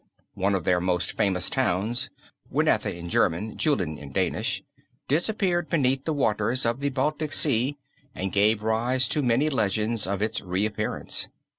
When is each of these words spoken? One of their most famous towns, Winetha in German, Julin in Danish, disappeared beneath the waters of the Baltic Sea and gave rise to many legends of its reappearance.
One 0.33 0.55
of 0.55 0.63
their 0.63 0.79
most 0.81 1.11
famous 1.15 1.47
towns, 1.47 2.09
Winetha 2.51 2.91
in 2.91 3.07
German, 3.07 3.55
Julin 3.55 3.99
in 3.99 4.11
Danish, 4.11 4.63
disappeared 5.07 5.69
beneath 5.69 6.05
the 6.05 6.11
waters 6.13 6.65
of 6.65 6.79
the 6.79 6.89
Baltic 6.89 7.31
Sea 7.31 7.77
and 8.15 8.31
gave 8.31 8.63
rise 8.63 9.07
to 9.09 9.21
many 9.21 9.47
legends 9.47 10.07
of 10.07 10.23
its 10.23 10.41
reappearance. 10.41 11.27